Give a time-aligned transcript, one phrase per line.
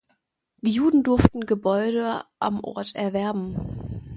[0.61, 4.03] Die Juden durften Gebäude am Ort erwerben.